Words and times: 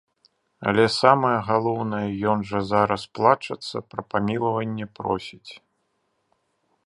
Але 0.69 0.83
самае 0.93 1.33
галоўнае, 1.49 2.01
ён 2.31 2.39
жа 2.51 2.59
зараз 2.71 3.01
плачацца, 3.19 3.75
пра 3.91 4.01
памілаванне 4.13 4.85
просіць. 5.01 5.51